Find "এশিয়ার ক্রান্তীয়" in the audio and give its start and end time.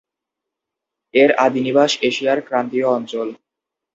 2.01-2.87